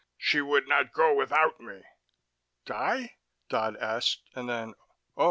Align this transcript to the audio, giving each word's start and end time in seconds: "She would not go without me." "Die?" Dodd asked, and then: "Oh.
"She 0.17 0.41
would 0.41 0.67
not 0.67 0.93
go 0.93 1.13
without 1.13 1.59
me." 1.59 1.83
"Die?" 2.65 3.17
Dodd 3.49 3.77
asked, 3.77 4.23
and 4.33 4.49
then: 4.49 4.73
"Oh. 5.15 5.19